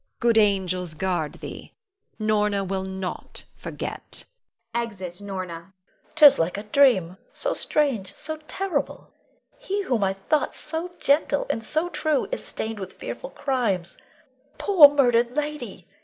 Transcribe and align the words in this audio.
Good 0.19 0.39
angels 0.39 0.95
guard 0.95 1.33
thee. 1.33 1.73
Norna 2.17 2.63
will 2.63 2.81
not 2.85 3.43
forget. 3.55 4.23
[Exit 4.73 5.21
Norna. 5.21 5.53
Leonore. 5.53 5.73
'Tis 6.15 6.39
like 6.39 6.57
a 6.57 6.63
dream, 6.63 7.17
so 7.33 7.53
strange, 7.53 8.15
so 8.15 8.37
terrible, 8.47 9.11
he 9.59 9.83
whom 9.83 10.03
I 10.03 10.13
thought 10.13 10.55
so 10.55 10.93
gentle, 10.99 11.45
and 11.51 11.63
so 11.63 11.87
true 11.87 12.27
is 12.31 12.43
stained 12.43 12.79
with 12.79 12.93
fearful 12.93 13.29
crimes! 13.29 13.95
Poor, 14.57 14.87
murdered 14.87 15.35
lady! 15.35 15.87